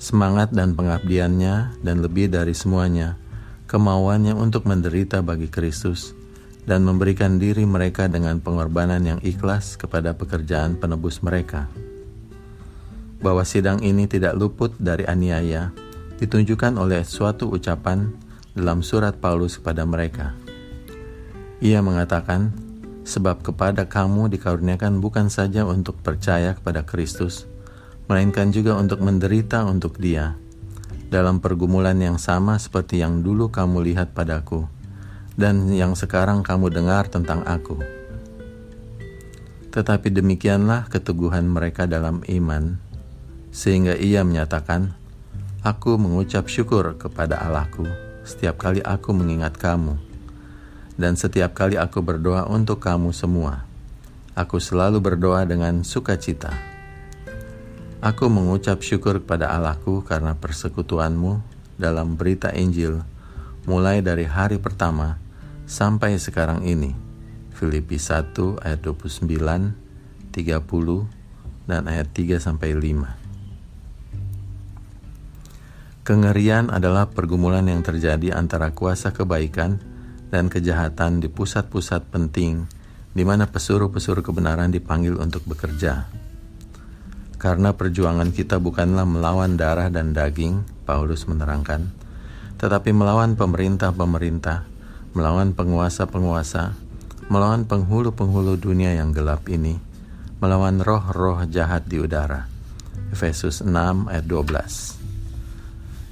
Semangat 0.00 0.48
dan 0.56 0.72
pengabdiannya 0.72 1.84
dan 1.84 1.96
lebih 2.00 2.32
dari 2.32 2.56
semuanya, 2.56 3.20
kemauannya 3.68 4.32
untuk 4.32 4.64
menderita 4.64 5.20
bagi 5.20 5.52
Kristus 5.52 6.16
dan 6.64 6.88
memberikan 6.88 7.36
diri 7.36 7.68
mereka 7.68 8.08
dengan 8.08 8.40
pengorbanan 8.40 9.04
yang 9.04 9.20
ikhlas 9.20 9.76
kepada 9.76 10.16
pekerjaan 10.16 10.80
penebus 10.80 11.20
mereka. 11.20 11.68
Bahwa 13.20 13.44
sidang 13.44 13.84
ini 13.84 14.08
tidak 14.08 14.40
luput 14.40 14.72
dari 14.80 15.04
aniaya 15.04 15.68
ditunjukkan 16.22 16.78
oleh 16.78 17.02
suatu 17.02 17.50
ucapan 17.50 18.14
dalam 18.54 18.86
surat 18.86 19.18
Paulus 19.18 19.58
kepada 19.58 19.82
mereka 19.82 20.38
ia 21.62 21.78
mengatakan, 21.78 22.50
"Sebab 23.06 23.46
kepada 23.46 23.86
kamu 23.86 24.26
dikaruniakan 24.34 24.98
bukan 24.98 25.30
saja 25.30 25.62
untuk 25.62 25.94
percaya 26.02 26.58
kepada 26.58 26.82
Kristus, 26.82 27.46
melainkan 28.10 28.50
juga 28.50 28.74
untuk 28.74 28.98
menderita 28.98 29.62
untuk 29.62 29.94
Dia, 30.02 30.34
dalam 31.06 31.38
pergumulan 31.38 31.94
yang 32.02 32.18
sama 32.18 32.58
seperti 32.58 32.98
yang 32.98 33.22
dulu 33.22 33.54
kamu 33.54 33.78
lihat 33.94 34.10
padaku, 34.10 34.66
dan 35.38 35.70
yang 35.70 35.94
sekarang 35.94 36.42
kamu 36.42 36.74
dengar 36.74 37.06
tentang 37.06 37.46
Aku." 37.46 37.78
Tetapi 39.70 40.10
demikianlah 40.10 40.90
keteguhan 40.90 41.46
mereka 41.46 41.86
dalam 41.86 42.26
iman, 42.26 42.82
sehingga 43.54 43.94
ia 43.94 44.26
menyatakan, 44.26 44.98
"Aku 45.62 45.96
mengucap 45.96 46.50
syukur 46.50 46.98
kepada 46.98 47.42
Allahku 47.42 47.86
setiap 48.22 48.58
kali 48.58 48.82
aku 48.82 49.10
mengingat 49.14 49.58
kamu." 49.58 50.12
dan 50.96 51.16
setiap 51.16 51.56
kali 51.56 51.80
aku 51.80 52.04
berdoa 52.04 52.44
untuk 52.48 52.82
kamu 52.84 53.10
semua, 53.16 53.64
aku 54.36 54.60
selalu 54.60 55.00
berdoa 55.00 55.48
dengan 55.48 55.80
sukacita. 55.82 56.52
Aku 58.02 58.26
mengucap 58.26 58.82
syukur 58.82 59.22
kepada 59.22 59.54
Allahku 59.54 60.02
karena 60.02 60.34
persekutuanmu 60.34 61.38
dalam 61.78 62.18
berita 62.18 62.50
Injil, 62.50 63.02
mulai 63.64 64.02
dari 64.02 64.26
hari 64.26 64.58
pertama 64.58 65.22
sampai 65.70 66.18
sekarang 66.18 66.66
ini. 66.66 66.94
Filipi 67.54 67.94
1 67.94 68.58
ayat 68.58 68.82
29, 68.82 69.30
30, 70.34 71.70
dan 71.70 71.86
ayat 71.86 72.10
3 72.10 72.42
sampai 72.42 72.74
5. 72.74 73.21
Kengerian 76.02 76.66
adalah 76.74 77.06
pergumulan 77.14 77.62
yang 77.70 77.78
terjadi 77.86 78.34
antara 78.34 78.74
kuasa 78.74 79.14
kebaikan 79.14 79.78
dan 80.34 80.50
kejahatan 80.50 81.22
di 81.22 81.30
pusat-pusat 81.30 82.10
penting 82.10 82.66
di 83.14 83.22
mana 83.22 83.46
pesuruh-pesuruh 83.46 84.26
kebenaran 84.26 84.74
dipanggil 84.74 85.14
untuk 85.22 85.46
bekerja. 85.46 86.10
Karena 87.38 87.70
perjuangan 87.78 88.34
kita 88.34 88.58
bukanlah 88.58 89.06
melawan 89.06 89.54
darah 89.54 89.94
dan 89.94 90.10
daging, 90.10 90.66
Paulus 90.82 91.22
menerangkan, 91.30 91.94
tetapi 92.58 92.90
melawan 92.90 93.38
pemerintah-pemerintah, 93.38 94.66
melawan 95.14 95.54
penguasa-penguasa, 95.54 96.74
melawan 97.30 97.62
penghulu-penghulu 97.62 98.58
dunia 98.58 98.90
yang 98.98 99.14
gelap 99.14 99.46
ini, 99.46 99.78
melawan 100.42 100.82
roh-roh 100.82 101.46
jahat 101.46 101.86
di 101.86 102.02
udara. 102.02 102.50
Efesus 103.14 103.62
6 103.62 104.10
ayat 104.10 104.26
12 104.26 105.01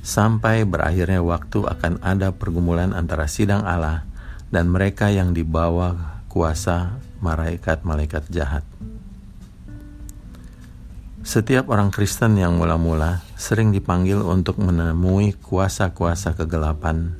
Sampai 0.00 0.64
berakhirnya 0.64 1.20
waktu 1.20 1.64
akan 1.68 2.00
ada 2.00 2.32
pergumulan 2.32 2.96
antara 2.96 3.28
sidang 3.28 3.68
Allah 3.68 4.08
dan 4.48 4.72
mereka 4.72 5.12
yang 5.12 5.36
dibawa 5.36 6.22
kuasa 6.32 6.96
malaikat-malaikat 7.20 8.32
jahat. 8.32 8.64
Setiap 11.20 11.68
orang 11.68 11.92
Kristen 11.92 12.40
yang 12.40 12.56
mula-mula 12.56 13.20
sering 13.36 13.76
dipanggil 13.76 14.24
untuk 14.24 14.56
menemui 14.56 15.36
kuasa-kuasa 15.36 16.32
kegelapan 16.32 17.12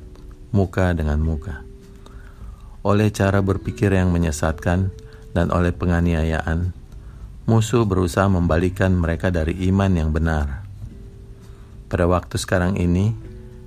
muka 0.49 0.91
dengan 0.97 1.21
muka. 1.21 1.61
Oleh 2.81 3.13
cara 3.13 3.45
berpikir 3.45 3.93
yang 3.93 4.09
menyesatkan 4.09 4.89
dan 5.37 5.53
oleh 5.53 5.69
penganiayaan, 5.69 6.73
musuh 7.45 7.85
berusaha 7.85 8.25
membalikan 8.25 8.97
mereka 8.97 9.29
dari 9.29 9.69
iman 9.69 9.93
yang 9.93 10.09
benar. 10.09 10.60
Pada 11.91 12.07
waktu 12.07 12.39
sekarang 12.39 12.79
ini, 12.79 13.11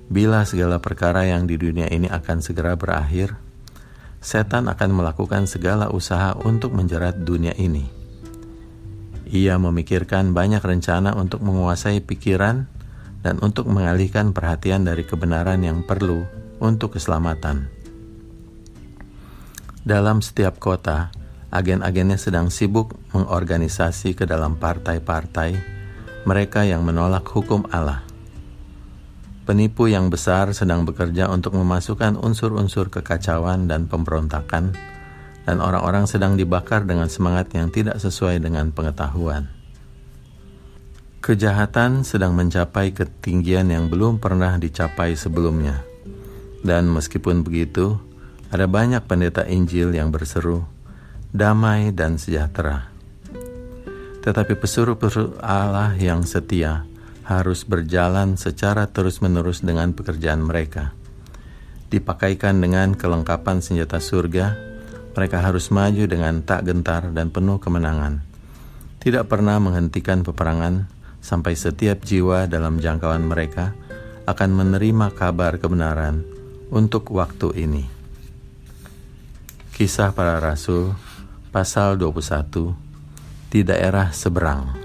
bila 0.09 0.41
segala 0.49 0.81
perkara 0.81 1.29
yang 1.29 1.45
di 1.45 1.61
dunia 1.61 1.85
ini 1.93 2.09
akan 2.09 2.41
segera 2.41 2.73
berakhir, 2.73 3.37
setan 4.17 4.65
akan 4.65 4.97
melakukan 4.97 5.45
segala 5.45 5.93
usaha 5.93 6.33
untuk 6.41 6.73
menjerat 6.73 7.21
dunia 7.21 7.53
ini. 7.53 7.85
Ia 9.29 9.61
memikirkan 9.61 10.33
banyak 10.33 10.65
rencana 10.65 11.13
untuk 11.13 11.45
menguasai 11.45 12.01
pikiran 12.01 12.65
dan 13.21 13.37
untuk 13.45 13.69
mengalihkan 13.69 14.33
perhatian 14.33 14.89
dari 14.89 15.05
kebenaran 15.05 15.61
yang 15.61 15.85
perlu 15.85 16.25
untuk 16.57 16.97
keselamatan. 16.97 17.69
Dalam 19.85 20.25
setiap 20.25 20.57
kota, 20.57 21.13
agen-agennya 21.53 22.17
sedang 22.17 22.49
sibuk 22.49 22.97
mengorganisasi 23.13 24.17
ke 24.17 24.25
dalam 24.25 24.57
partai-partai 24.57 25.77
mereka 26.25 26.65
yang 26.65 26.81
menolak 26.81 27.21
hukum 27.29 27.69
Allah. 27.69 28.04
Penipu 29.45 29.85
yang 29.85 30.09
besar 30.09 30.49
sedang 30.57 30.89
bekerja 30.89 31.29
untuk 31.29 31.53
memasukkan 31.53 32.17
unsur-unsur 32.17 32.89
kekacauan 32.89 33.69
dan 33.69 33.85
pemberontakan, 33.85 34.73
dan 35.45 35.57
orang-orang 35.61 36.09
sedang 36.09 36.33
dibakar 36.33 36.81
dengan 36.81 37.05
semangat 37.05 37.53
yang 37.53 37.69
tidak 37.69 38.01
sesuai 38.01 38.41
dengan 38.41 38.73
pengetahuan. 38.73 39.45
Kejahatan 41.21 42.01
sedang 42.01 42.33
mencapai 42.33 42.89
ketinggian 42.89 43.69
yang 43.69 43.85
belum 43.85 44.17
pernah 44.17 44.57
dicapai 44.57 45.13
sebelumnya, 45.13 45.85
dan 46.65 46.89
meskipun 46.89 47.45
begitu, 47.45 48.01
ada 48.49 48.65
banyak 48.65 49.05
pendeta 49.05 49.45
Injil 49.45 49.93
yang 49.93 50.09
berseru, 50.09 50.65
damai 51.29 51.93
dan 51.93 52.17
sejahtera. 52.17 52.89
Tetapi 54.25 54.57
pesuruh-pesuruh 54.57 55.37
Allah 55.37 55.93
yang 56.01 56.25
setia 56.25 56.89
harus 57.25 57.65
berjalan 57.65 58.37
secara 58.37 58.85
terus-menerus 58.85 59.65
dengan 59.65 59.97
pekerjaan 59.97 60.45
mereka. 60.45 60.93
Dipakaikan 61.89 62.61
dengan 62.61 62.93
kelengkapan 62.93 63.65
senjata 63.65 63.97
surga, 63.97 64.53
mereka 65.17 65.41
harus 65.41 65.73
maju 65.73 66.05
dengan 66.05 66.45
tak 66.45 66.69
gentar 66.69 67.09
dan 67.09 67.33
penuh 67.33 67.57
kemenangan. 67.57 68.21
Tidak 69.01 69.25
pernah 69.25 69.57
menghentikan 69.57 70.21
peperangan 70.21 70.89
sampai 71.21 71.57
setiap 71.57 72.05
jiwa 72.05 72.45
dalam 72.45 72.77
jangkauan 72.77 73.25
mereka 73.25 73.73
akan 74.29 74.49
menerima 74.53 75.13
kabar 75.13 75.57
kebenaran 75.57 76.25
untuk 76.69 77.09
waktu 77.13 77.65
ini. 77.65 77.85
Kisah 79.73 80.13
para 80.13 80.41
Rasul 80.41 80.93
pasal 81.49 81.97
21 81.97 82.73
di 83.49 83.61
daerah 83.61 84.09
seberang. 84.11 84.84